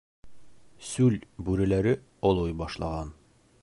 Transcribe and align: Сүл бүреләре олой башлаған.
Сүл 0.91 1.19
бүреләре 1.49 1.95
олой 2.31 2.59
башлаған. 2.65 3.17